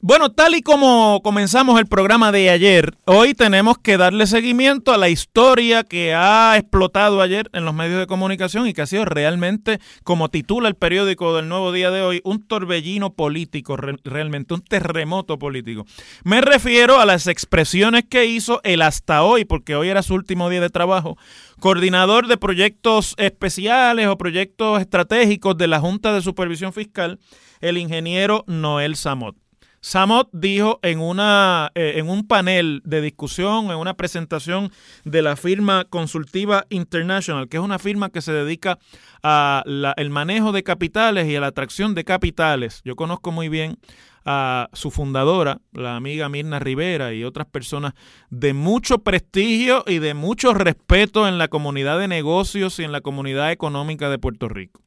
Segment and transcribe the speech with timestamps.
[0.00, 4.96] Bueno, tal y como comenzamos el programa de ayer, hoy tenemos que darle seguimiento a
[4.96, 9.04] la historia que ha explotado ayer en los medios de comunicación y que ha sido
[9.06, 14.54] realmente, como titula el periódico del Nuevo Día de hoy, un torbellino político, re- realmente
[14.54, 15.84] un terremoto político.
[16.22, 20.48] Me refiero a las expresiones que hizo el hasta hoy, porque hoy era su último
[20.48, 21.18] día de trabajo,
[21.58, 27.18] coordinador de proyectos especiales o proyectos estratégicos de la Junta de Supervisión Fiscal,
[27.60, 29.34] el ingeniero Noel Samot.
[29.80, 34.72] Samot dijo en, una, eh, en un panel de discusión, en una presentación
[35.04, 38.78] de la firma consultiva International, que es una firma que se dedica
[39.22, 42.82] al manejo de capitales y a la atracción de capitales.
[42.84, 43.78] Yo conozco muy bien
[44.24, 47.94] a su fundadora, la amiga Mirna Rivera y otras personas
[48.30, 53.00] de mucho prestigio y de mucho respeto en la comunidad de negocios y en la
[53.00, 54.82] comunidad económica de Puerto Rico.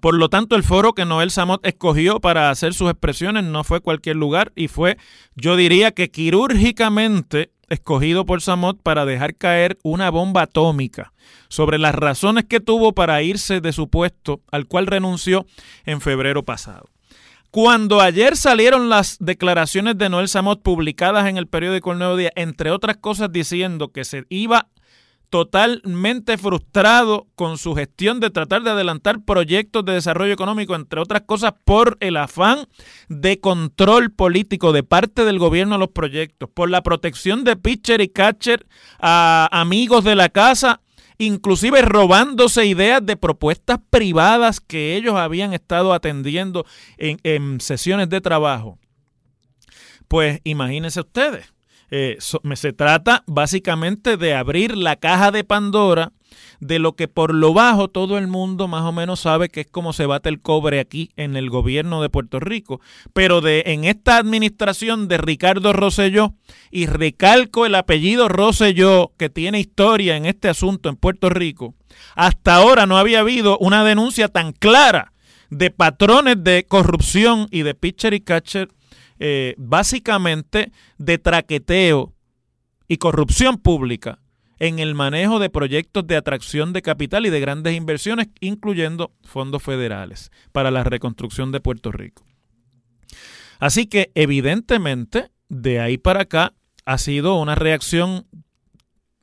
[0.00, 3.80] Por lo tanto, el foro que Noel Samot escogió para hacer sus expresiones no fue
[3.80, 4.96] cualquier lugar y fue,
[5.34, 11.12] yo diría que quirúrgicamente escogido por Samot para dejar caer una bomba atómica
[11.48, 15.46] sobre las razones que tuvo para irse de su puesto al cual renunció
[15.84, 16.88] en febrero pasado.
[17.50, 22.32] Cuando ayer salieron las declaraciones de Noel Samot publicadas en el periódico El Nuevo Día,
[22.34, 24.68] entre otras cosas diciendo que se iba
[25.32, 31.22] totalmente frustrado con su gestión de tratar de adelantar proyectos de desarrollo económico, entre otras
[31.22, 32.66] cosas por el afán
[33.08, 38.02] de control político de parte del gobierno a los proyectos, por la protección de pitcher
[38.02, 38.66] y catcher
[39.00, 40.82] a amigos de la casa,
[41.16, 46.66] inclusive robándose ideas de propuestas privadas que ellos habían estado atendiendo
[46.98, 48.78] en, en sesiones de trabajo.
[50.08, 51.54] Pues imagínense ustedes.
[51.94, 56.12] Eh, so, se trata básicamente de abrir la caja de Pandora
[56.58, 59.66] de lo que por lo bajo todo el mundo más o menos sabe que es
[59.66, 62.80] como se bate el cobre aquí en el gobierno de Puerto Rico.
[63.12, 66.32] Pero de en esta administración de Ricardo Rosselló,
[66.70, 71.74] y recalco el apellido Rosselló, que tiene historia en este asunto en Puerto Rico,
[72.16, 75.12] hasta ahora no había habido una denuncia tan clara
[75.50, 78.70] de patrones de corrupción y de pitcher y catcher
[79.24, 82.12] eh, básicamente de traqueteo
[82.88, 84.18] y corrupción pública
[84.58, 89.62] en el manejo de proyectos de atracción de capital y de grandes inversiones, incluyendo fondos
[89.62, 92.26] federales para la reconstrucción de Puerto Rico.
[93.60, 96.54] Así que evidentemente, de ahí para acá
[96.84, 98.26] ha sido una reacción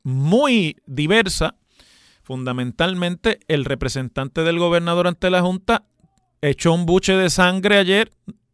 [0.04, 1.56] muy diversa.
[2.24, 5.84] Fundamentalmente, el representante del gobernador ante la Junta
[6.42, 8.12] echó un buche de sangre ayer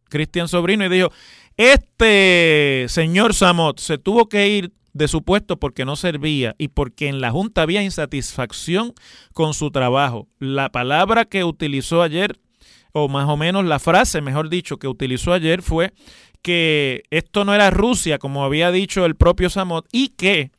[0.08, 1.10] Cristian Sobrino y dijo,
[1.56, 7.08] este señor Samot se tuvo que ir de su puesto porque no servía y porque
[7.08, 8.94] en la Junta había insatisfacción
[9.32, 10.28] con su trabajo.
[10.38, 12.38] La palabra que utilizó ayer,
[12.92, 15.92] o más o menos la frase, mejor dicho, que utilizó ayer fue
[16.40, 20.50] que esto no era Rusia, como había dicho el propio Samot, y que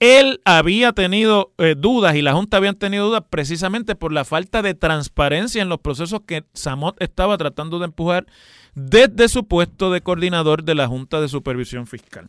[0.00, 4.62] él había tenido eh, dudas y la Junta habían tenido dudas precisamente por la falta
[4.62, 8.26] de transparencia en los procesos que Samot estaba tratando de empujar
[8.74, 12.28] desde su puesto de coordinador de la Junta de Supervisión Fiscal.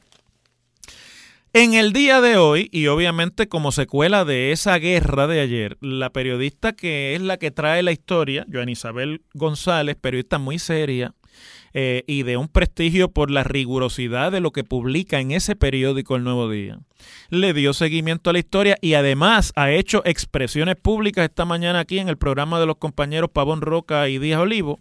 [1.54, 6.12] En el día de hoy, y obviamente como secuela de esa guerra de ayer, la
[6.12, 11.16] periodista que es la que trae la historia, Joan Isabel González, periodista muy seria,
[11.74, 16.16] eh, y de un prestigio por la rigurosidad de lo que publica en ese periódico
[16.16, 16.80] El Nuevo Día.
[17.30, 22.00] Le dio seguimiento a la historia y además ha hecho expresiones públicas esta mañana aquí
[22.00, 24.80] en el programa de los compañeros Pavón Roca y Díaz Olivo,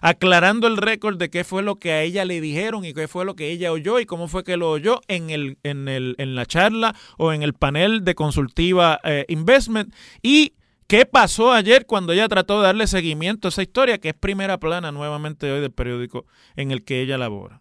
[0.00, 3.24] aclarando el récord de qué fue lo que a ella le dijeron y qué fue
[3.24, 6.34] lo que ella oyó y cómo fue que lo oyó en, el, en, el, en
[6.34, 10.52] la charla o en el panel de consultiva eh, Investment y
[10.88, 14.58] ¿Qué pasó ayer cuando ella trató de darle seguimiento a esa historia que es primera
[14.58, 16.24] plana nuevamente hoy del periódico
[16.56, 17.60] en el que ella labora?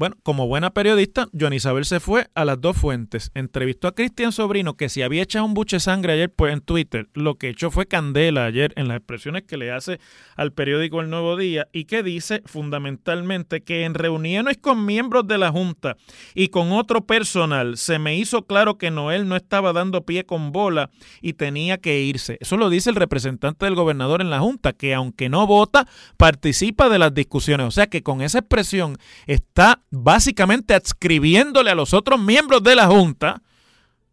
[0.00, 3.30] Bueno, como buena periodista, Joan Isabel se fue a las dos fuentes.
[3.34, 7.10] Entrevistó a Cristian Sobrino, que si había echado un buche sangre ayer pues, en Twitter,
[7.12, 10.00] lo que echó fue candela ayer en las expresiones que le hace
[10.36, 15.36] al periódico El Nuevo Día y que dice fundamentalmente que en reuniones con miembros de
[15.36, 15.98] la Junta
[16.34, 20.50] y con otro personal se me hizo claro que Noel no estaba dando pie con
[20.50, 20.88] bola
[21.20, 22.38] y tenía que irse.
[22.40, 25.86] Eso lo dice el representante del gobernador en la Junta, que aunque no vota,
[26.16, 27.66] participa de las discusiones.
[27.66, 32.86] O sea que con esa expresión está básicamente adscribiéndole a los otros miembros de la
[32.86, 33.42] Junta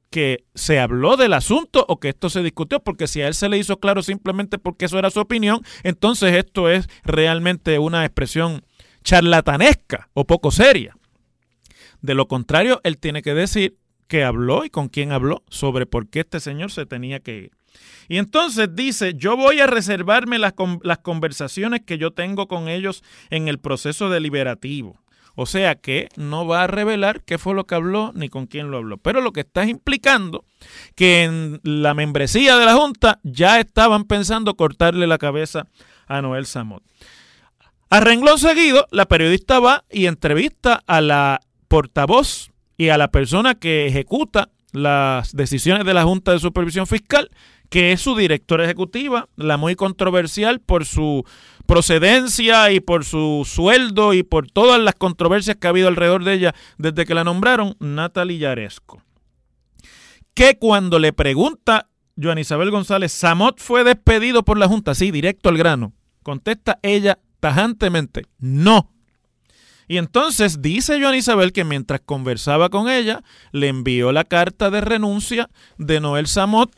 [0.09, 3.49] que se habló del asunto o que esto se discutió, porque si a él se
[3.49, 8.63] le hizo claro simplemente porque eso era su opinión, entonces esto es realmente una expresión
[9.03, 10.95] charlatanesca o poco seria.
[12.01, 13.77] De lo contrario, él tiene que decir
[14.07, 17.51] que habló y con quién habló sobre por qué este señor se tenía que ir.
[18.07, 20.53] Y entonces dice, yo voy a reservarme las,
[20.83, 24.99] las conversaciones que yo tengo con ellos en el proceso deliberativo.
[25.39, 28.71] O sea que no va a revelar qué fue lo que habló ni con quién
[28.71, 28.97] lo habló.
[28.97, 30.43] Pero lo que está implicando
[30.95, 35.67] que en la membresía de la Junta ya estaban pensando cortarle la cabeza
[36.07, 36.81] a Noel Samot.
[37.91, 43.53] A renglón seguido, la periodista va y entrevista a la portavoz y a la persona
[43.53, 47.29] que ejecuta las decisiones de la Junta de Supervisión Fiscal,
[47.69, 51.25] que es su directora ejecutiva, la muy controversial por su
[51.67, 56.33] procedencia y por su sueldo y por todas las controversias que ha habido alrededor de
[56.33, 59.03] ella desde que la nombraron, Natalie Yaresco.
[60.33, 64.95] Que cuando le pregunta Joan Isabel González, ¿Samot fue despedido por la Junta?
[64.95, 65.93] Sí, directo al grano.
[66.23, 68.91] Contesta ella tajantemente, no.
[69.87, 74.81] Y entonces dice Joan Isabel que mientras conversaba con ella, le envió la carta de
[74.81, 76.71] renuncia de Noel Samot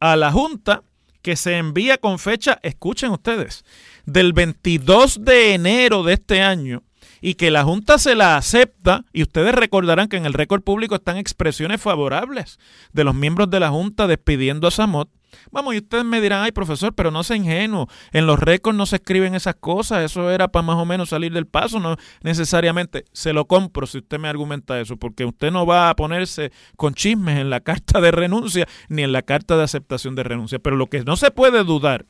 [0.00, 0.82] a la Junta
[1.22, 3.64] que se envía con fecha, escuchen ustedes,
[4.08, 6.82] del 22 de enero de este año
[7.20, 10.94] y que la Junta se la acepta, y ustedes recordarán que en el récord público
[10.94, 12.58] están expresiones favorables
[12.92, 15.10] de los miembros de la Junta despidiendo a Samot.
[15.50, 18.86] Vamos, y ustedes me dirán, ay profesor, pero no sea ingenuo, en los récords no
[18.86, 23.04] se escriben esas cosas, eso era para más o menos salir del paso, no necesariamente.
[23.12, 26.94] Se lo compro si usted me argumenta eso, porque usted no va a ponerse con
[26.94, 30.60] chismes en la carta de renuncia ni en la carta de aceptación de renuncia.
[30.60, 32.06] Pero lo que no se puede dudar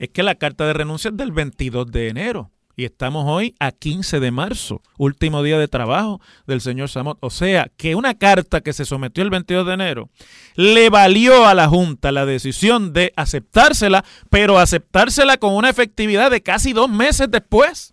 [0.00, 2.50] es que la carta de renuncia es del 22 de enero.
[2.74, 7.18] Y estamos hoy a 15 de marzo, último día de trabajo del señor Samot.
[7.20, 10.08] O sea, que una carta que se sometió el 22 de enero
[10.54, 16.42] le valió a la Junta la decisión de aceptársela, pero aceptársela con una efectividad de
[16.42, 17.92] casi dos meses después.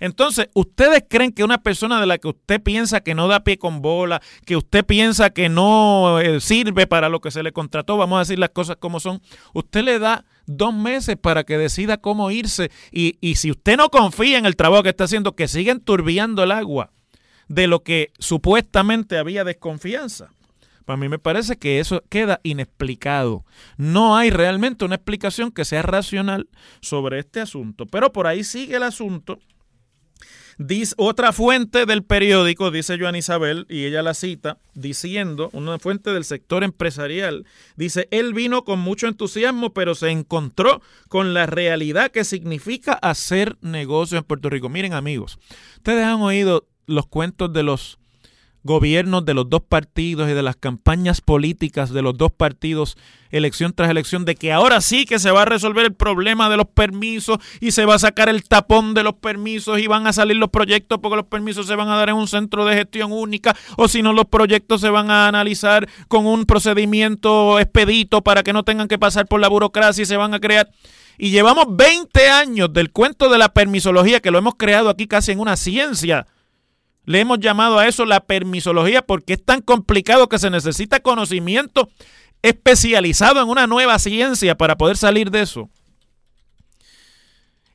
[0.00, 3.58] Entonces, ¿ustedes creen que una persona de la que usted piensa que no da pie
[3.58, 7.96] con bola, que usted piensa que no eh, sirve para lo que se le contrató,
[7.96, 9.20] vamos a decir las cosas como son,
[9.52, 12.70] usted le da dos meses para que decida cómo irse.
[12.90, 16.42] Y, y si usted no confía en el trabajo que está haciendo, que siga enturbiando
[16.42, 16.90] el agua
[17.48, 20.32] de lo que supuestamente había desconfianza.
[20.84, 23.44] Para mí me parece que eso queda inexplicado.
[23.76, 26.48] No hay realmente una explicación que sea racional
[26.80, 27.86] sobre este asunto.
[27.86, 29.38] Pero por ahí sigue el asunto
[30.62, 36.10] Dice, otra fuente del periódico, dice Joan Isabel, y ella la cita, diciendo, una fuente
[36.10, 42.10] del sector empresarial, dice, él vino con mucho entusiasmo, pero se encontró con la realidad
[42.10, 44.68] que significa hacer negocio en Puerto Rico.
[44.68, 45.38] Miren amigos,
[45.76, 47.99] ustedes han oído los cuentos de los
[48.62, 52.96] gobiernos de los dos partidos y de las campañas políticas de los dos partidos
[53.30, 56.56] elección tras elección de que ahora sí que se va a resolver el problema de
[56.56, 60.12] los permisos y se va a sacar el tapón de los permisos y van a
[60.12, 63.12] salir los proyectos porque los permisos se van a dar en un centro de gestión
[63.12, 68.42] única o si no los proyectos se van a analizar con un procedimiento expedito para
[68.42, 70.70] que no tengan que pasar por la burocracia y se van a crear.
[71.16, 75.32] Y llevamos 20 años del cuento de la permisología que lo hemos creado aquí casi
[75.32, 76.26] en una ciencia
[77.10, 81.88] le hemos llamado a eso la permisología porque es tan complicado que se necesita conocimiento
[82.40, 85.68] especializado en una nueva ciencia para poder salir de eso.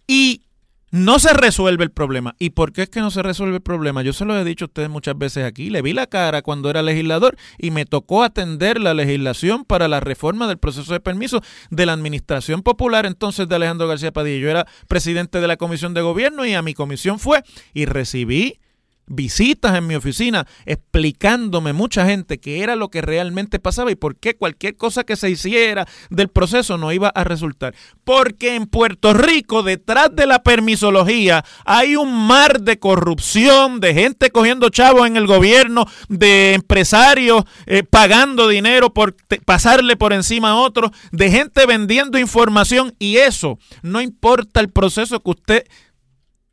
[0.07, 0.43] Y
[0.89, 2.37] no se resuelve el problema.
[2.39, 4.03] ¿Y por qué es que no se resuelve el problema?
[4.03, 5.69] Yo se lo he dicho a ustedes muchas veces aquí.
[5.69, 9.99] Le vi la cara cuando era legislador y me tocó atender la legislación para la
[9.99, 14.39] reforma del proceso de permiso de la Administración Popular entonces de Alejandro García Padilla.
[14.39, 18.59] Yo era presidente de la Comisión de Gobierno y a mi comisión fue y recibí
[19.07, 24.15] visitas en mi oficina explicándome mucha gente qué era lo que realmente pasaba y por
[24.15, 27.75] qué cualquier cosa que se hiciera del proceso no iba a resultar.
[28.03, 34.31] Porque en Puerto Rico, detrás de la permisología, hay un mar de corrupción, de gente
[34.31, 40.55] cogiendo chavos en el gobierno, de empresarios eh, pagando dinero por pasarle por encima a
[40.55, 45.63] otros, de gente vendiendo información y eso no importa el proceso que usted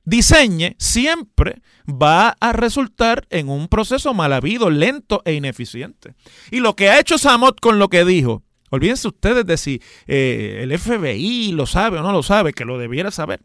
[0.04, 6.14] diseñe, siempre va a resultar en un proceso mal habido, lento e ineficiente.
[6.50, 10.61] Y lo que ha hecho Samot con lo que dijo, olvídense ustedes de si eh,
[10.62, 13.40] el FBI lo sabe o no lo sabe, que lo debiera saber,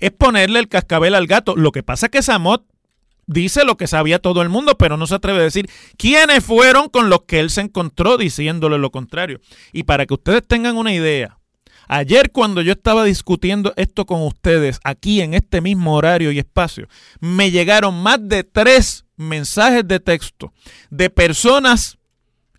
[0.00, 1.56] es ponerle el cascabel al gato.
[1.56, 2.64] Lo que pasa es que Samot
[3.26, 6.88] dice lo que sabía todo el mundo, pero no se atreve a decir quiénes fueron
[6.88, 9.40] con los que él se encontró diciéndole lo contrario.
[9.72, 11.37] Y para que ustedes tengan una idea,
[11.88, 16.86] Ayer cuando yo estaba discutiendo esto con ustedes aquí en este mismo horario y espacio,
[17.18, 20.52] me llegaron más de tres mensajes de texto
[20.90, 21.98] de personas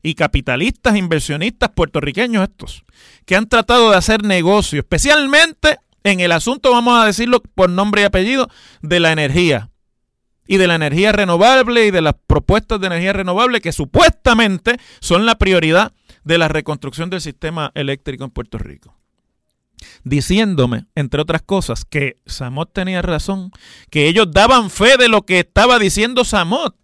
[0.01, 2.83] y capitalistas, inversionistas puertorriqueños estos,
[3.25, 8.01] que han tratado de hacer negocio, especialmente en el asunto, vamos a decirlo por nombre
[8.01, 8.49] y apellido,
[8.81, 9.69] de la energía.
[10.47, 15.27] Y de la energía renovable y de las propuestas de energía renovable que supuestamente son
[15.27, 15.93] la prioridad
[16.23, 18.99] de la reconstrucción del sistema eléctrico en Puerto Rico
[20.03, 23.51] diciéndome, entre otras cosas, que Samot tenía razón,
[23.89, 26.75] que ellos daban fe de lo que estaba diciendo Samot.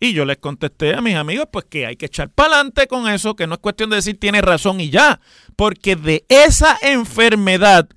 [0.00, 3.08] Y yo les contesté a mis amigos, pues que hay que echar para adelante con
[3.08, 5.20] eso, que no es cuestión de decir tiene razón y ya,
[5.56, 7.88] porque de esa enfermedad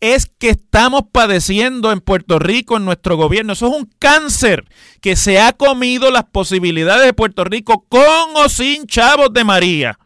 [0.00, 3.54] es que estamos padeciendo en Puerto Rico, en nuestro gobierno.
[3.54, 4.64] Eso es un cáncer
[5.00, 9.98] que se ha comido las posibilidades de Puerto Rico con o sin chavos de María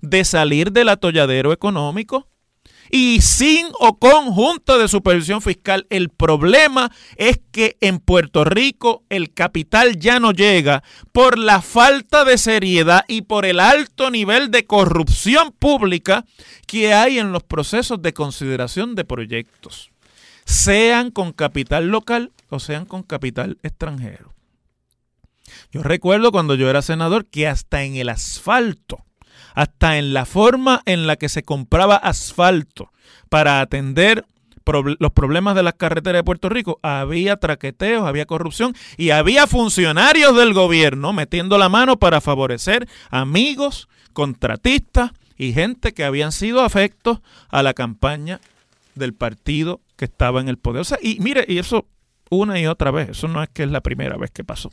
[0.00, 2.28] de salir del atolladero económico
[2.90, 5.86] y sin o con Junta de Supervisión Fiscal.
[5.90, 12.24] El problema es que en Puerto Rico el capital ya no llega por la falta
[12.24, 16.24] de seriedad y por el alto nivel de corrupción pública
[16.66, 19.90] que hay en los procesos de consideración de proyectos,
[20.44, 24.34] sean con capital local o sean con capital extranjero.
[25.70, 29.04] Yo recuerdo cuando yo era senador que hasta en el asfalto
[29.54, 32.90] hasta en la forma en la que se compraba asfalto
[33.28, 34.26] para atender
[34.98, 40.34] los problemas de las carreteras de Puerto Rico, había traqueteos, había corrupción y había funcionarios
[40.36, 47.20] del gobierno metiendo la mano para favorecer amigos, contratistas y gente que habían sido afectos
[47.50, 48.40] a la campaña
[48.94, 50.86] del partido que estaba en el poder.
[51.02, 51.86] y mire, y eso
[52.30, 54.70] una y otra vez, eso no es que es la primera vez que pasó.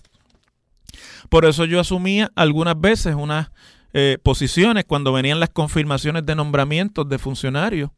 [1.30, 3.52] Por eso yo asumía algunas veces unas
[3.94, 7.92] eh, posiciones cuando venían las confirmaciones de nombramientos de funcionarios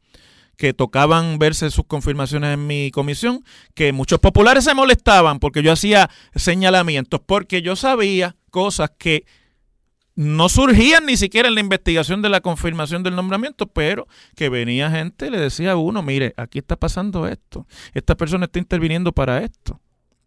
[0.58, 5.72] que tocaban verse sus confirmaciones en mi comisión, que muchos populares se molestaban porque yo
[5.72, 9.26] hacía señalamientos, porque yo sabía cosas que
[10.16, 14.92] no surgían ni siquiera en la investigación de la confirmación del nombramiento, pero que venía
[14.92, 19.12] gente y le decía a uno, mire, aquí está pasando esto, esta persona está interviniendo
[19.12, 19.80] para esto.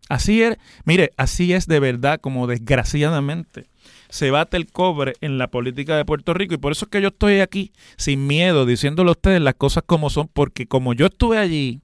[0.09, 3.69] Así es, mire, así es de verdad como desgraciadamente
[4.09, 7.03] se bate el cobre en la política de Puerto Rico y por eso es que
[7.03, 11.07] yo estoy aquí sin miedo diciéndole a ustedes las cosas como son, porque como yo
[11.07, 11.81] estuve allí,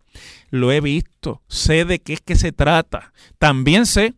[0.50, 3.12] lo he visto, sé de qué es que se trata.
[3.38, 4.14] También sé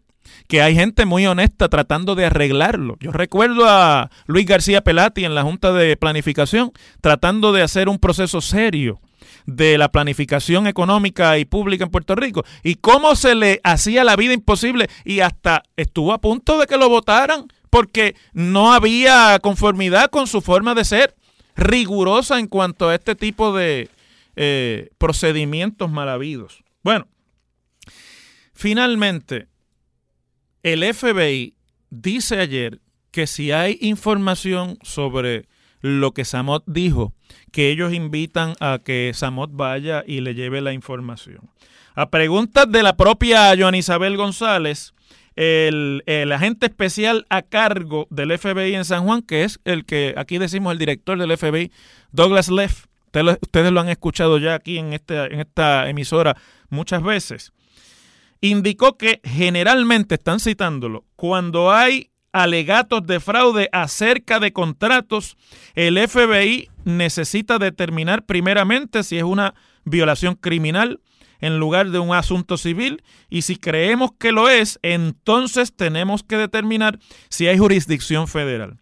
[0.48, 2.96] que hay gente muy honesta tratando de arreglarlo.
[3.00, 7.98] Yo recuerdo a Luis García Pelati en la Junta de Planificación tratando de hacer un
[7.98, 9.00] proceso serio
[9.46, 14.16] de la planificación económica y pública en Puerto Rico y cómo se le hacía la
[14.16, 20.08] vida imposible y hasta estuvo a punto de que lo votaran porque no había conformidad
[20.08, 21.16] con su forma de ser
[21.56, 23.90] rigurosa en cuanto a este tipo de
[24.36, 26.62] eh, procedimientos mal habidos.
[26.84, 27.08] Bueno,
[28.52, 29.48] finalmente,
[30.62, 31.56] el FBI
[31.90, 35.48] dice ayer que si hay información sobre
[35.80, 37.12] lo que Samot dijo,
[37.50, 41.50] que ellos invitan a que Samot vaya y le lleve la información.
[41.96, 44.94] A preguntas de la propia Joan Isabel González,
[45.36, 50.38] el, agente especial a cargo del FBI en San Juan, que es el que aquí
[50.38, 51.72] decimos el director del FBI,
[52.12, 52.86] Douglas Leff.
[53.42, 56.36] Ustedes lo han escuchado ya aquí en esta, emisora
[56.68, 57.52] muchas veces.
[58.40, 65.36] Indicó que generalmente, están citándolo, cuando hay alegatos de fraude acerca de contratos,
[65.74, 71.00] el FBI necesita determinar primeramente si es una violación criminal
[71.44, 76.38] en lugar de un asunto civil y si creemos que lo es, entonces tenemos que
[76.38, 76.98] determinar
[77.28, 78.80] si hay jurisdicción federal.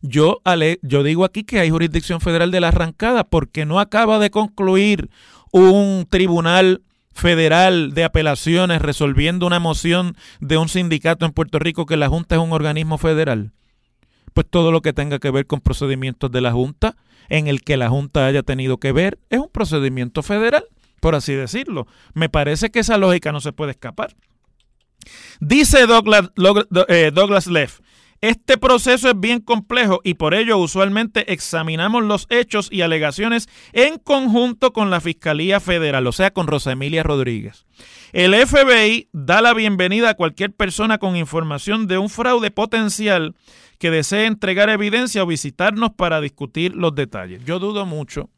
[0.00, 0.40] Yo,
[0.82, 5.10] yo digo aquí que hay jurisdicción federal de la arrancada porque no acaba de concluir
[5.50, 11.96] un tribunal federal de apelaciones resolviendo una moción de un sindicato en Puerto Rico que
[11.96, 13.50] la Junta es un organismo federal.
[14.34, 16.94] Pues todo lo que tenga que ver con procedimientos de la Junta,
[17.28, 20.64] en el que la Junta haya tenido que ver, es un procedimiento federal
[21.00, 21.86] por así decirlo.
[22.14, 24.14] Me parece que esa lógica no se puede escapar.
[25.40, 26.30] Dice Douglas,
[26.88, 27.80] eh, Douglas Leff,
[28.20, 33.96] este proceso es bien complejo y por ello usualmente examinamos los hechos y alegaciones en
[33.98, 37.64] conjunto con la Fiscalía Federal, o sea, con Rosa Emilia Rodríguez.
[38.12, 43.34] El FBI da la bienvenida a cualquier persona con información de un fraude potencial
[43.78, 47.42] que desee entregar evidencia o visitarnos para discutir los detalles.
[47.46, 48.28] Yo dudo mucho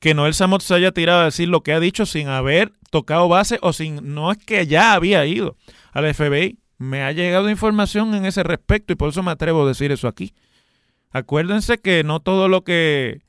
[0.00, 3.28] que Noel Samot se haya tirado a decir lo que ha dicho sin haber tocado
[3.28, 5.56] base o sin, no es que ya había ido
[5.92, 6.58] al FBI.
[6.78, 10.06] Me ha llegado información en ese respecto y por eso me atrevo a decir eso
[10.06, 10.32] aquí.
[11.10, 13.22] Acuérdense que no todo lo que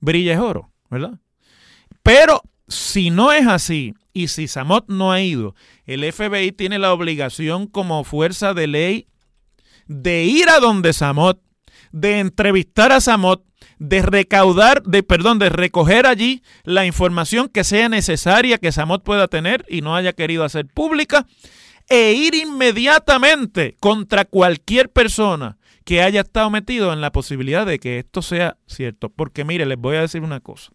[0.00, 1.18] brilla es oro, ¿verdad?
[2.02, 5.54] Pero si no es así y si Samot no ha ido,
[5.86, 9.06] el FBI tiene la obligación como fuerza de ley
[9.86, 11.40] de ir a donde Samot,
[11.92, 13.44] de entrevistar a Samot
[13.80, 19.26] de recaudar, de perdón, de recoger allí la información que sea necesaria que Samot pueda
[19.26, 21.26] tener y no haya querido hacer pública
[21.88, 27.98] e ir inmediatamente contra cualquier persona que haya estado metido en la posibilidad de que
[27.98, 29.08] esto sea cierto.
[29.08, 30.70] Porque mire, les voy a decir una cosa.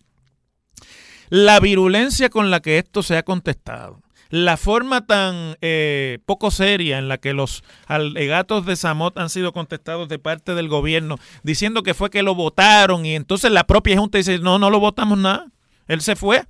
[1.29, 4.01] La virulencia con la que esto se ha contestado,
[4.35, 9.53] la forma tan eh, poco seria en la que los alegatos de Samot han sido
[9.53, 13.97] contestados de parte del gobierno, diciendo que fue que lo votaron y entonces la propia
[13.97, 15.47] Junta dice, no, no lo votamos nada,
[15.87, 16.43] él se fue.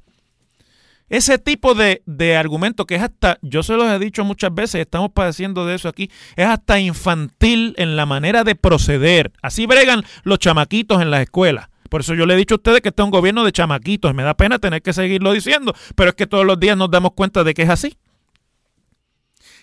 [1.10, 4.82] Ese tipo de, de argumento que es hasta, yo se los he dicho muchas veces,
[4.82, 9.32] estamos padeciendo de eso aquí, es hasta infantil en la manera de proceder.
[9.44, 11.70] Así bregan los chamaquitos en las escuelas.
[11.96, 14.14] Por eso yo le he dicho a ustedes que este es un gobierno de chamaquitos.
[14.14, 17.14] Me da pena tener que seguirlo diciendo, pero es que todos los días nos damos
[17.14, 17.98] cuenta de que es así.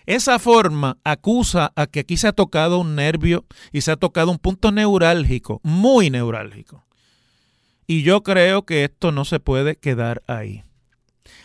[0.06, 4.30] Esa forma acusa a que aquí se ha tocado un nervio y se ha tocado
[4.30, 6.86] un punto neurálgico, muy neurálgico.
[7.86, 10.64] Y yo creo que esto no se puede quedar ahí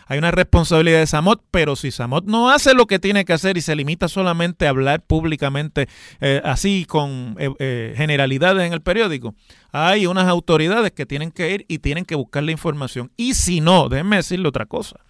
[0.08, 3.58] hay una responsabilidad de Samot, pero si Samot no hace lo que tiene que hacer
[3.58, 5.86] y se limita solamente a hablar públicamente
[6.20, 9.34] eh, así con eh, eh, generalidades en el periódico,
[9.70, 13.12] hay unas autoridades que tienen que ir y tienen que buscar la información.
[13.18, 15.00] Y si no, déjenme decirle otra cosa,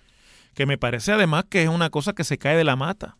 [0.55, 3.17] que me parece además que es una cosa que se cae de la mata.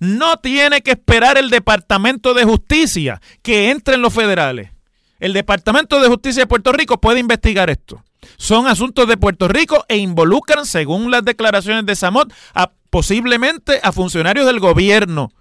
[0.00, 4.70] No tiene que esperar el Departamento de Justicia que entre en los federales.
[5.18, 8.04] El Departamento de Justicia de Puerto Rico puede investigar esto
[8.36, 13.92] son asuntos de Puerto Rico e involucran, según las declaraciones de Samot, a, posiblemente a
[13.92, 15.32] funcionarios del gobierno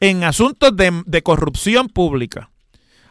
[0.00, 2.50] en asuntos de, corrupción pública.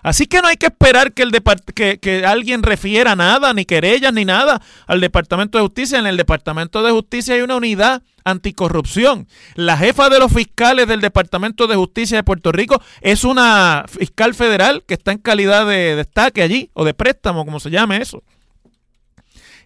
[0.03, 1.31] Así que no hay que esperar que, el
[1.73, 5.97] que, que, alguien refiera nada, ni querellas, ni nada al Departamento de Justicia.
[5.97, 9.27] En el Departamento de Justicia hay una unidad anticorrupción.
[9.55, 14.35] La jefa de los fiscales del Departamento de Justicia de Puerto Rico es una fiscal
[14.35, 18.23] federal que está en calidad de destaque allí, o de préstamo, como se llame eso.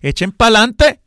[0.01, 1.01] Echen pa'lante.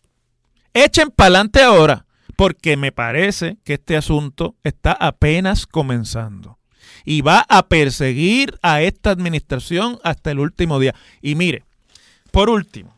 [0.75, 2.07] Echen pa'lante ahora.
[2.37, 6.59] Porque me parece que este asunto está apenas comenzando.
[7.05, 10.95] Y va a perseguir a esta administración hasta el último día.
[11.21, 11.65] Y mire,
[12.31, 12.95] por último,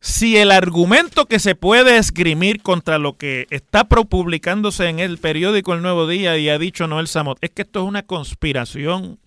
[0.00, 5.74] si el argumento que se puede esgrimir contra lo que está publicándose en el periódico
[5.74, 9.18] El Nuevo Día y ha dicho Noel Samot es que esto es una conspiración.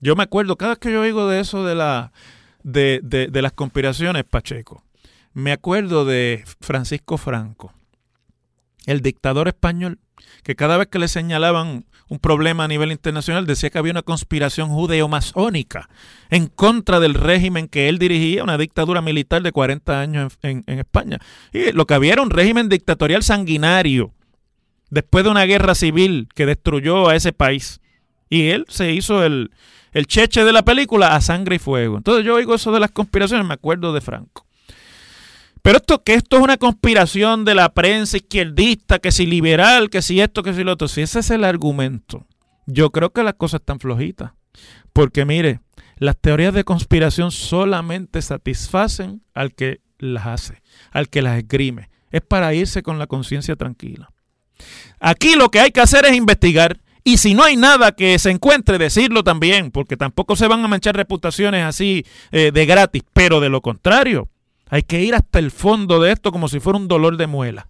[0.00, 2.12] Yo me acuerdo, cada vez que yo oigo de eso de la
[2.66, 4.82] de, de, las conspiraciones, Pacheco,
[5.32, 7.72] me acuerdo de Francisco Franco,
[8.86, 10.00] el dictador español,
[10.42, 14.02] que cada vez que le señalaban un problema a nivel internacional decía que había una
[14.02, 15.88] conspiración judeo-masónica
[16.30, 20.78] en contra del régimen que él dirigía, una dictadura militar de 40 años en, en,
[20.80, 21.18] España.
[21.52, 24.12] Y lo que había era un régimen dictatorial sanguinario
[24.90, 27.80] después de una guerra civil que destruyó a ese país.
[28.28, 29.50] Y él se hizo el,
[29.96, 31.96] el cheche de la película a sangre y fuego.
[31.96, 34.44] Entonces yo oigo eso de las conspiraciones, me acuerdo de Franco.
[35.62, 40.02] Pero esto, que esto es una conspiración de la prensa izquierdista, que si liberal, que
[40.02, 42.26] si esto, que si lo otro, si ese es el argumento,
[42.66, 44.32] yo creo que las cosas están flojitas.
[44.92, 45.60] Porque mire,
[45.96, 51.88] las teorías de conspiración solamente satisfacen al que las hace, al que las esgrime.
[52.10, 54.12] Es para irse con la conciencia tranquila.
[55.00, 56.82] Aquí lo que hay que hacer es investigar.
[57.06, 60.66] Y si no hay nada que se encuentre, decirlo también, porque tampoco se van a
[60.66, 63.04] manchar reputaciones así eh, de gratis.
[63.12, 64.28] Pero de lo contrario,
[64.70, 67.68] hay que ir hasta el fondo de esto como si fuera un dolor de muela.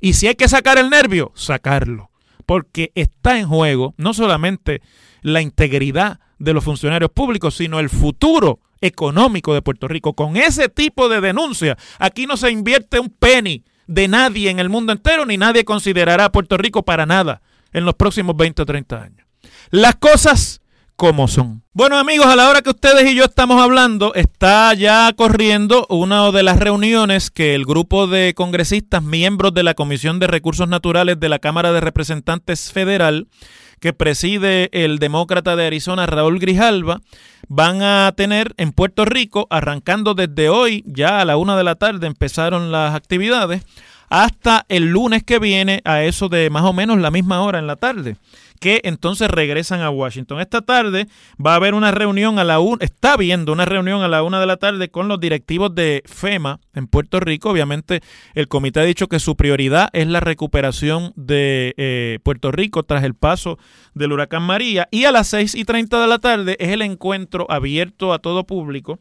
[0.00, 2.08] Y si hay que sacar el nervio, sacarlo.
[2.46, 4.80] Porque está en juego no solamente
[5.20, 10.14] la integridad de los funcionarios públicos, sino el futuro económico de Puerto Rico.
[10.14, 14.70] Con ese tipo de denuncia, aquí no se invierte un penny de nadie en el
[14.70, 18.66] mundo entero, ni nadie considerará a Puerto Rico para nada en los próximos 20 o
[18.66, 19.26] 30 años.
[19.70, 20.60] Las cosas
[20.96, 21.62] como son.
[21.72, 26.30] Bueno amigos, a la hora que ustedes y yo estamos hablando, está ya corriendo una
[26.30, 31.18] de las reuniones que el grupo de congresistas, miembros de la Comisión de Recursos Naturales
[31.18, 33.26] de la Cámara de Representantes Federal,
[33.80, 37.00] que preside el demócrata de Arizona, Raúl Grijalva,
[37.48, 41.74] van a tener en Puerto Rico, arrancando desde hoy, ya a la una de la
[41.74, 43.64] tarde empezaron las actividades,
[44.12, 47.66] hasta el lunes que viene, a eso de más o menos la misma hora en
[47.66, 48.16] la tarde
[48.60, 50.38] que entonces regresan a Washington.
[50.38, 51.08] Esta tarde
[51.44, 54.38] va a haber una reunión a la una, está habiendo una reunión a la una
[54.38, 57.50] de la tarde con los directivos de FEMA en Puerto Rico.
[57.50, 58.02] Obviamente
[58.34, 63.02] el comité ha dicho que su prioridad es la recuperación de eh, Puerto Rico tras
[63.02, 63.58] el paso
[63.94, 64.86] del huracán María.
[64.92, 68.44] Y a las seis y treinta de la tarde es el encuentro abierto a todo
[68.44, 69.00] público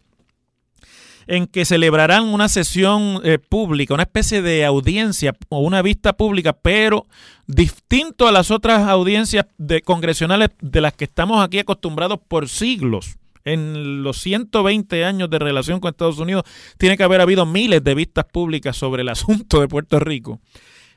[1.28, 6.54] en que celebrarán una sesión eh, pública, una especie de audiencia o una vista pública,
[6.54, 7.08] pero
[7.48, 13.18] distinto a las otras audiencias de congresionales de las que estamos aquí acostumbrados por siglos.
[13.44, 16.44] En los 120 años de relación con Estados Unidos
[16.78, 20.40] tiene que haber habido miles de vistas públicas sobre el asunto de Puerto Rico.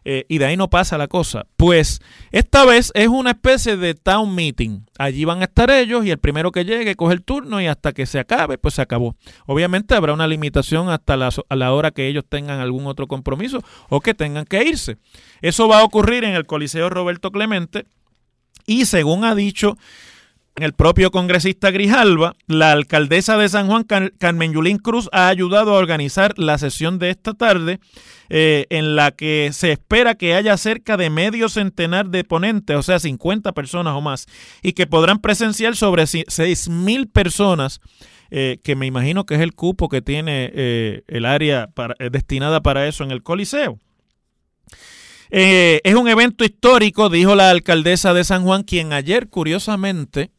[0.04, 1.46] Eh, y de ahí no pasa la cosa.
[1.56, 4.80] Pues esta vez es una especie de town meeting.
[4.98, 7.92] Allí van a estar ellos y el primero que llegue coge el turno y hasta
[7.92, 9.16] que se acabe, pues se acabó.
[9.46, 14.14] Obviamente habrá una limitación hasta la, hora que ellos tengan algún otro compromiso o que
[14.14, 14.98] tengan que irse.
[15.40, 17.86] Eso va a ocurrir en el Coliseo Roberto Clemente
[18.66, 19.76] y según ha dicho
[20.56, 23.84] el propio congresista Grijalva, la alcaldesa de San Juan,
[24.18, 27.80] Carmen Yulín Cruz, ha ayudado a organizar la sesión de esta tarde,
[28.28, 32.82] eh, en la que se espera que haya cerca de medio centenar de ponentes, o
[32.82, 34.26] sea, 50 personas o más,
[34.62, 37.80] y que podrán presenciar sobre 6 mil personas.
[38.30, 41.68] Eh, que me imagino que es el cupo que tiene eh, el área
[42.10, 43.78] destinada para eso en el Coliseo.
[45.30, 50.30] es un evento histórico, dijo la alcaldesa de San Juan, quien ayer, curiosamente,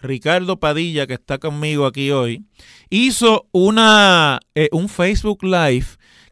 [0.00, 2.44] Ricardo Padilla, que está conmigo aquí hoy,
[2.90, 5.86] hizo una, eh, un Facebook Live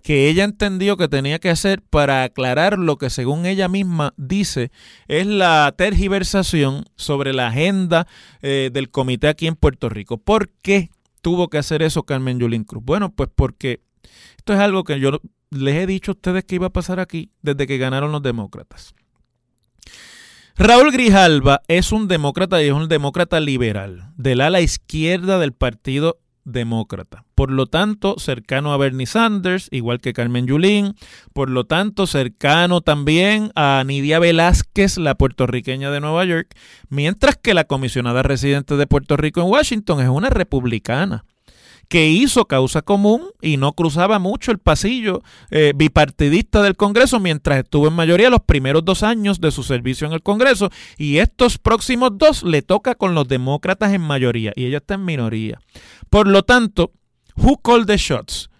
[0.06, 4.70] que ella entendió que tenía que hacer para aclarar lo que según ella misma dice
[5.08, 8.06] es la tergiversación sobre la agenda
[8.40, 10.16] eh, del comité aquí en Puerto Rico.
[10.16, 10.90] ¿Por qué
[11.22, 12.84] tuvo que hacer eso Carmen Yulín Cruz?
[12.84, 13.80] Bueno, pues porque
[14.36, 17.32] esto es algo que yo les he dicho a ustedes que iba a pasar aquí
[17.42, 18.94] desde que ganaron los demócratas.
[20.58, 26.16] Raúl Grijalva es un demócrata y es un demócrata liberal, del ala izquierda del Partido
[26.44, 27.26] Demócrata.
[27.34, 30.94] Por lo tanto, cercano a Bernie Sanders, igual que Carmen Yulín.
[31.34, 36.48] Por lo tanto, cercano también a Nidia Velázquez, la puertorriqueña de Nueva York.
[36.88, 41.26] Mientras que la comisionada residente de Puerto Rico en Washington es una republicana
[41.88, 47.58] que hizo causa común y no cruzaba mucho el pasillo eh, bipartidista del Congreso mientras
[47.58, 51.58] estuvo en mayoría los primeros dos años de su servicio en el Congreso y estos
[51.58, 55.60] próximos dos le toca con los demócratas en mayoría y ella está en minoría.
[56.10, 56.92] Por lo tanto,
[57.36, 58.50] who called the shots?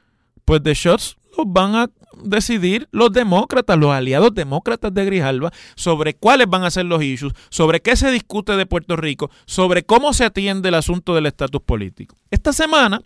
[0.45, 1.91] Pues the shots los van a
[2.23, 7.35] decidir los demócratas, los aliados demócratas de Grijalva, sobre cuáles van a ser los issues,
[7.51, 11.63] sobre qué se discute de Puerto Rico, sobre cómo se atiende el asunto del estatus
[11.63, 12.17] político.
[12.31, 13.03] Esta semana,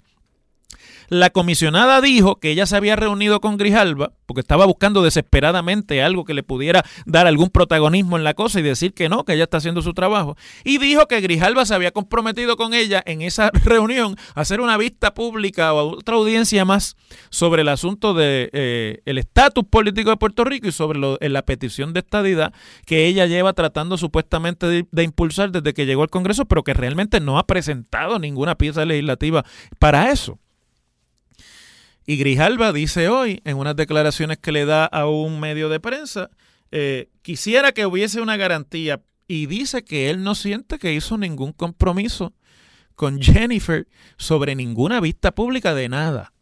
[1.10, 6.24] la comisionada dijo que ella se había reunido con Grijalva porque estaba buscando desesperadamente algo
[6.24, 9.42] que le pudiera dar algún protagonismo en la cosa y decir que no, que ella
[9.42, 10.36] está haciendo su trabajo.
[10.62, 14.76] Y dijo que Grijalva se había comprometido con ella en esa reunión a hacer una
[14.76, 16.96] vista pública o otra audiencia más
[17.30, 21.98] sobre el asunto de eh, estatus político de Puerto Rico y sobre la petición de
[21.98, 22.54] estadidad
[22.86, 27.18] que ella lleva tratando supuestamente de impulsar desde que llegó al Congreso, pero que realmente
[27.18, 29.44] no ha presentado ninguna pieza legislativa
[29.80, 30.38] para eso.
[32.06, 36.30] Y Grijalva dice hoy, en unas declaraciones que le da a un medio de prensa,
[36.72, 41.52] eh, quisiera que hubiese una garantía y dice que él no siente que hizo ningún
[41.52, 42.32] compromiso
[42.94, 43.86] con Jennifer
[44.16, 46.32] sobre ninguna vista pública de nada.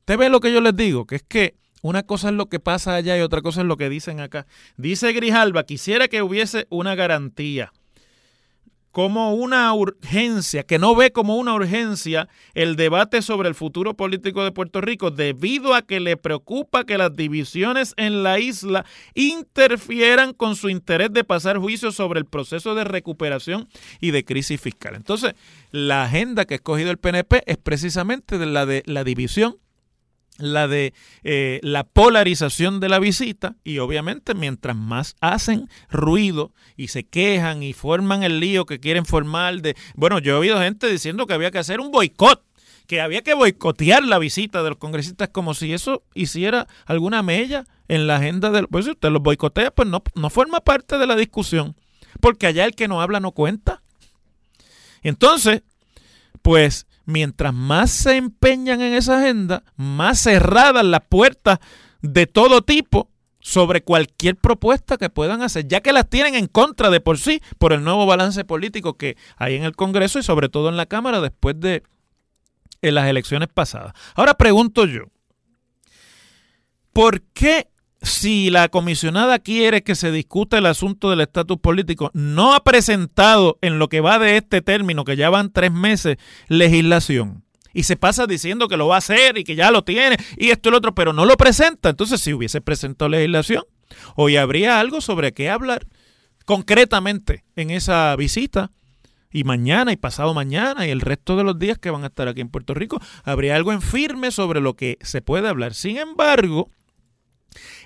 [0.00, 1.06] ¿Usted ve lo que yo les digo?
[1.06, 3.76] Que es que una cosa es lo que pasa allá y otra cosa es lo
[3.76, 4.46] que dicen acá.
[4.76, 7.72] Dice Grijalba, quisiera que hubiese una garantía
[8.92, 14.42] como una urgencia, que no ve como una urgencia el debate sobre el futuro político
[14.42, 20.32] de Puerto Rico debido a que le preocupa que las divisiones en la isla interfieran
[20.32, 23.68] con su interés de pasar juicio sobre el proceso de recuperación
[24.00, 24.94] y de crisis fiscal.
[24.94, 25.34] Entonces,
[25.70, 29.56] la agenda que ha escogido el PNP es precisamente de la de la división
[30.40, 36.88] la de eh, la polarización de la visita y obviamente mientras más hacen ruido y
[36.88, 40.90] se quejan y forman el lío que quieren formar de bueno yo he oído gente
[40.90, 42.42] diciendo que había que hacer un boicot
[42.86, 47.64] que había que boicotear la visita de los congresistas como si eso hiciera alguna mella
[47.88, 51.06] en la agenda del pues si usted los boicotea pues no, no forma parte de
[51.06, 51.76] la discusión
[52.20, 53.82] porque allá el que no habla no cuenta.
[55.02, 55.62] Entonces
[56.42, 61.58] pues mientras más se empeñan en esa agenda, más cerradas las puertas
[62.02, 66.90] de todo tipo sobre cualquier propuesta que puedan hacer, ya que las tienen en contra
[66.90, 70.48] de por sí por el nuevo balance político que hay en el Congreso y sobre
[70.48, 71.82] todo en la Cámara después de
[72.82, 73.94] las elecciones pasadas.
[74.14, 75.04] Ahora pregunto yo,
[76.92, 77.68] ¿por qué
[78.02, 83.58] si la comisionada quiere que se discuta el asunto del estatus político, no ha presentado
[83.60, 86.16] en lo que va de este término, que ya van tres meses,
[86.48, 87.44] legislación.
[87.72, 90.50] Y se pasa diciendo que lo va a hacer y que ya lo tiene y
[90.50, 91.90] esto y lo otro, pero no lo presenta.
[91.90, 93.64] Entonces, si hubiese presentado legislación,
[94.16, 95.86] hoy habría algo sobre qué hablar
[96.46, 98.72] concretamente en esa visita.
[99.32, 102.26] Y mañana y pasado mañana y el resto de los días que van a estar
[102.26, 105.74] aquí en Puerto Rico, habría algo en firme sobre lo que se puede hablar.
[105.74, 106.68] Sin embargo,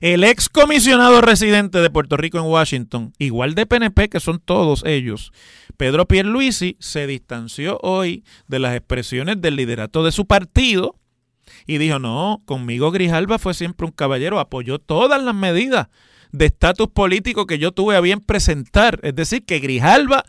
[0.00, 4.85] el ex comisionado residente de Puerto Rico en Washington, igual de PNP que son todos
[4.87, 5.33] ellos,
[5.76, 10.96] Pedro Pierluisi, se distanció hoy de las expresiones del liderato de su partido
[11.66, 15.88] y dijo, no, conmigo Grijalba fue siempre un caballero, apoyó todas las medidas
[16.33, 18.98] de estatus político que yo tuve a bien presentar.
[19.02, 20.24] Es decir, que Grijalba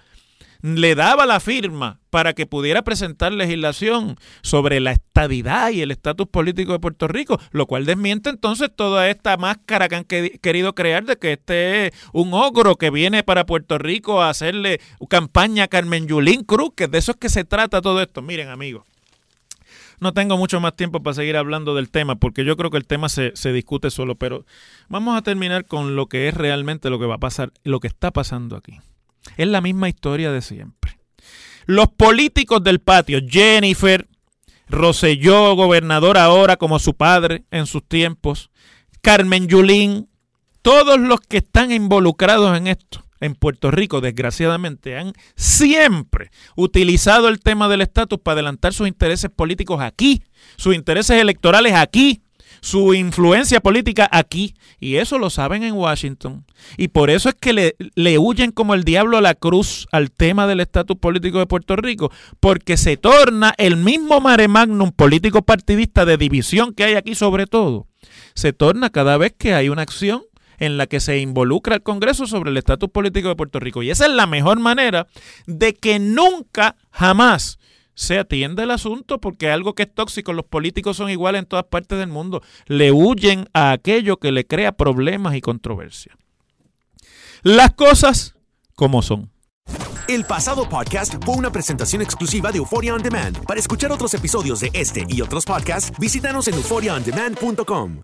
[0.61, 6.27] le daba la firma para que pudiera presentar legislación sobre la estadidad y el estatus
[6.27, 11.05] político de Puerto Rico, lo cual desmiente entonces toda esta máscara que han querido crear
[11.05, 15.67] de que este es un ogro que viene para Puerto Rico a hacerle campaña a
[15.67, 18.21] Carmen Yulín Cruz, que de eso es que se trata todo esto.
[18.21, 18.85] Miren amigos,
[19.99, 22.87] no tengo mucho más tiempo para seguir hablando del tema, porque yo creo que el
[22.87, 24.45] tema se, se, discute solo, pero
[24.87, 27.87] vamos a terminar con lo que es realmente lo que va a pasar, lo que
[27.87, 28.79] está pasando aquí.
[29.37, 30.99] Es la misma historia de siempre.
[31.65, 34.07] Los políticos del patio, Jennifer,
[34.67, 38.49] Roselló, gobernador ahora como su padre en sus tiempos,
[39.01, 40.09] Carmen Yulín,
[40.61, 47.39] todos los que están involucrados en esto en Puerto Rico, desgraciadamente, han siempre utilizado el
[47.39, 50.23] tema del estatus para adelantar sus intereses políticos aquí,
[50.57, 52.21] sus intereses electorales aquí,
[52.61, 54.55] su influencia política aquí.
[54.79, 56.45] Y eso lo saben en Washington.
[56.77, 60.11] Y por eso es que le, le huyen como el diablo a la cruz al
[60.11, 65.41] tema del estatus político de Puerto Rico, porque se torna el mismo mare magnum político
[65.41, 67.87] partidista de división que hay aquí sobre todo.
[68.33, 70.23] Se torna cada vez que hay una acción
[70.57, 73.83] en la que se involucra el Congreso sobre el estatus político de Puerto Rico.
[73.83, 75.07] Y esa es la mejor manera
[75.47, 77.59] de que nunca, jamás
[77.95, 81.65] se atiende el asunto porque algo que es tóxico, los políticos son iguales en todas
[81.65, 86.15] partes del mundo, le huyen a aquello que le crea problemas y controversia.
[87.41, 88.35] Las cosas
[88.75, 89.31] como son.
[90.07, 93.43] El pasado podcast fue una presentación exclusiva de Euphoria On Demand.
[93.45, 98.03] Para escuchar otros episodios de este y otros podcasts, visítanos en euphoriaondemand.com.